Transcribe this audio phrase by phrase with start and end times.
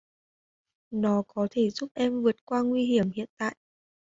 [0.91, 3.55] Nó có thể giúp con bé Vượt Qua Nguy hiểm hiện tại